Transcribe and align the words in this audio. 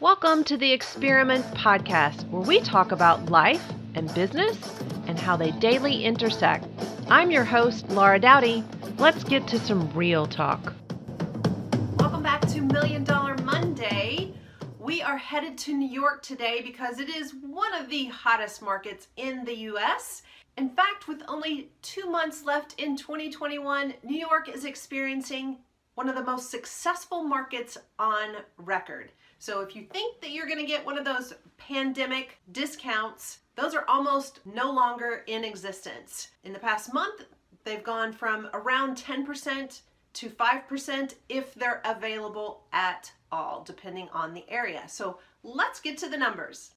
Welcome 0.00 0.44
to 0.44 0.56
the 0.56 0.72
Experiment 0.72 1.44
Podcast, 1.48 2.26
where 2.30 2.40
we 2.40 2.60
talk 2.60 2.90
about 2.90 3.26
life 3.26 3.62
and 3.94 4.12
business 4.14 4.56
and 5.06 5.18
how 5.18 5.36
they 5.36 5.50
daily 5.50 6.06
intersect. 6.06 6.66
I'm 7.10 7.30
your 7.30 7.44
host, 7.44 7.86
Laura 7.90 8.18
Doughty. 8.18 8.64
Let's 8.96 9.22
get 9.24 9.46
to 9.48 9.58
some 9.58 9.92
real 9.92 10.26
talk. 10.26 10.72
Welcome 11.98 12.22
back 12.22 12.40
to 12.48 12.62
Million 12.62 13.04
Dollar 13.04 13.36
Monday. 13.44 14.32
We 14.78 15.02
are 15.02 15.18
headed 15.18 15.58
to 15.58 15.74
New 15.74 15.90
York 15.90 16.22
today 16.22 16.62
because 16.62 16.98
it 16.98 17.10
is 17.10 17.34
one 17.34 17.74
of 17.74 17.90
the 17.90 18.06
hottest 18.06 18.62
markets 18.62 19.08
in 19.18 19.44
the 19.44 19.54
US. 19.54 20.22
In 20.56 20.70
fact, 20.70 21.08
with 21.08 21.22
only 21.28 21.72
two 21.82 22.10
months 22.10 22.46
left 22.46 22.80
in 22.80 22.96
2021, 22.96 23.92
New 24.02 24.18
York 24.18 24.48
is 24.48 24.64
experiencing 24.64 25.58
one 25.94 26.08
of 26.08 26.14
the 26.14 26.22
most 26.22 26.50
successful 26.50 27.22
markets 27.22 27.76
on 27.98 28.36
record. 28.56 29.12
So 29.38 29.60
if 29.60 29.74
you 29.74 29.84
think 29.84 30.20
that 30.20 30.30
you're 30.30 30.46
going 30.46 30.58
to 30.58 30.66
get 30.66 30.84
one 30.84 30.98
of 30.98 31.04
those 31.04 31.34
pandemic 31.56 32.38
discounts, 32.52 33.38
those 33.56 33.74
are 33.74 33.84
almost 33.88 34.40
no 34.44 34.70
longer 34.70 35.24
in 35.26 35.44
existence. 35.44 36.28
In 36.44 36.52
the 36.52 36.58
past 36.58 36.92
month, 36.94 37.24
they've 37.64 37.82
gone 37.82 38.12
from 38.12 38.48
around 38.52 38.96
10% 38.96 39.80
to 40.12 40.28
5% 40.28 41.14
if 41.28 41.54
they're 41.54 41.82
available 41.84 42.64
at 42.72 43.12
all, 43.32 43.62
depending 43.64 44.08
on 44.12 44.34
the 44.34 44.48
area. 44.48 44.82
So 44.88 45.18
let's 45.42 45.80
get 45.80 45.98
to 45.98 46.08
the 46.08 46.16
numbers. 46.16 46.72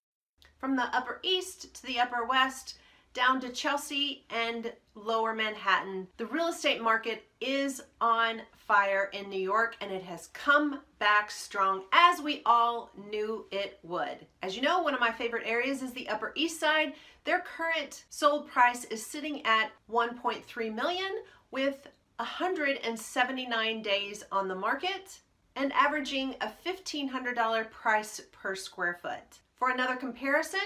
From 0.57 0.75
the 0.75 0.95
Upper 0.95 1.19
East 1.23 1.73
to 1.75 1.85
the 1.85 1.99
Upper 1.99 2.25
West, 2.25 2.75
down 3.13 3.39
to 3.41 3.49
Chelsea 3.49 4.25
and 4.29 4.71
lower 4.95 5.33
Manhattan. 5.33 6.07
The 6.17 6.25
real 6.25 6.47
estate 6.47 6.81
market 6.81 7.23
is 7.39 7.81
on 8.01 8.41
fire 8.55 9.09
in 9.13 9.29
New 9.29 9.39
York 9.39 9.75
and 9.81 9.91
it 9.91 10.03
has 10.03 10.27
come 10.27 10.81
back 10.99 11.29
strong 11.29 11.83
as 11.91 12.21
we 12.21 12.41
all 12.45 12.91
knew 13.09 13.45
it 13.51 13.79
would. 13.83 14.25
As 14.41 14.55
you 14.55 14.61
know, 14.61 14.81
one 14.81 14.93
of 14.93 14.99
my 14.99 15.11
favorite 15.11 15.43
areas 15.45 15.81
is 15.81 15.91
the 15.93 16.09
Upper 16.09 16.31
East 16.35 16.59
Side. 16.59 16.93
Their 17.23 17.39
current 17.39 18.05
sold 18.09 18.49
price 18.49 18.85
is 18.85 19.05
sitting 19.05 19.45
at 19.45 19.71
1.3 19.91 20.73
million 20.73 21.11
with 21.51 21.87
179 22.17 23.81
days 23.81 24.23
on 24.31 24.47
the 24.47 24.55
market 24.55 25.19
and 25.55 25.71
averaging 25.73 26.35
a 26.41 26.51
$1,500 26.65 27.69
price 27.71 28.21
per 28.31 28.55
square 28.55 28.97
foot. 29.01 29.39
For 29.55 29.69
another 29.69 29.95
comparison, 29.95 30.59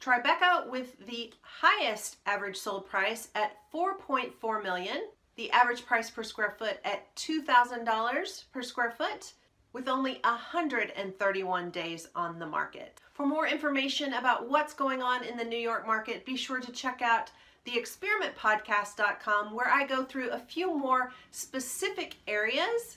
Tribeca 0.00 0.66
with 0.70 1.06
the 1.06 1.30
highest 1.42 2.16
average 2.24 2.56
sold 2.56 2.88
price 2.88 3.28
at 3.34 3.56
4.4 3.72 4.62
million, 4.62 5.02
the 5.36 5.50
average 5.50 5.84
price 5.84 6.08
per 6.08 6.22
square 6.22 6.54
foot 6.58 6.78
at 6.84 7.14
$2,000 7.16 8.44
per 8.50 8.62
square 8.62 8.90
foot, 8.90 9.34
with 9.74 9.88
only 9.88 10.18
131 10.24 11.70
days 11.70 12.08
on 12.14 12.38
the 12.38 12.46
market. 12.46 12.98
For 13.12 13.26
more 13.26 13.46
information 13.46 14.14
about 14.14 14.48
what's 14.48 14.72
going 14.72 15.02
on 15.02 15.22
in 15.22 15.36
the 15.36 15.44
New 15.44 15.58
York 15.58 15.86
market, 15.86 16.24
be 16.24 16.34
sure 16.34 16.60
to 16.60 16.72
check 16.72 17.02
out 17.02 17.30
theexperimentpodcast.com 17.66 19.54
where 19.54 19.68
I 19.68 19.86
go 19.86 20.02
through 20.02 20.30
a 20.30 20.38
few 20.38 20.74
more 20.76 21.12
specific 21.30 22.16
areas 22.26 22.96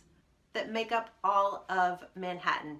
that 0.53 0.71
make 0.71 0.93
up 0.93 1.09
all 1.23 1.65
of 1.69 2.05
Manhattan. 2.15 2.79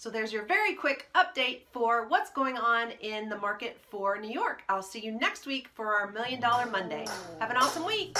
So 0.00 0.08
there's 0.08 0.32
your 0.32 0.46
very 0.46 0.72
quick 0.72 1.10
update 1.14 1.64
for 1.72 2.08
what's 2.08 2.30
going 2.30 2.56
on 2.56 2.92
in 3.02 3.28
the 3.28 3.36
market 3.36 3.76
for 3.90 4.18
New 4.18 4.30
York. 4.30 4.62
I'll 4.66 4.80
see 4.82 5.00
you 5.00 5.12
next 5.12 5.44
week 5.44 5.68
for 5.74 5.94
our 5.94 6.10
Million 6.10 6.40
Dollar 6.40 6.64
Monday. 6.64 7.04
Have 7.38 7.50
an 7.50 7.58
awesome 7.58 7.84
week. 7.84 8.16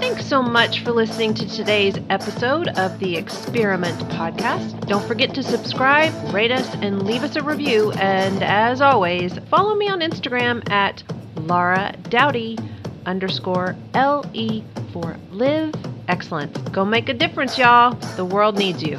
Thanks 0.00 0.24
so 0.24 0.40
much 0.40 0.82
for 0.84 0.92
listening 0.92 1.34
to 1.34 1.46
today's 1.46 1.98
episode 2.08 2.68
of 2.78 2.98
the 2.98 3.14
Experiment 3.14 3.98
Podcast. 4.08 4.86
Don't 4.86 5.06
forget 5.06 5.34
to 5.34 5.42
subscribe, 5.42 6.14
rate 6.32 6.50
us, 6.50 6.74
and 6.76 7.02
leave 7.02 7.22
us 7.22 7.36
a 7.36 7.42
review. 7.42 7.92
And 7.92 8.42
as 8.42 8.80
always, 8.80 9.36
follow 9.50 9.74
me 9.74 9.90
on 9.90 10.00
Instagram 10.00 10.66
at 10.70 11.02
Laura 11.36 11.94
Doughty 12.08 12.56
underscore 13.04 13.76
L 13.92 14.24
E 14.32 14.64
for 14.94 15.18
live 15.30 15.74
excellence. 16.08 16.56
Go 16.70 16.86
make 16.86 17.10
a 17.10 17.14
difference, 17.14 17.58
y'all. 17.58 17.92
The 18.16 18.24
world 18.24 18.56
needs 18.56 18.82
you. 18.82 18.98